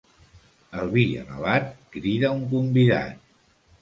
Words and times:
El 0.83 0.87
vi 0.95 1.03
alabat 1.25 1.69
crida 1.97 2.33
un 2.39 2.43
convidat. 2.55 3.23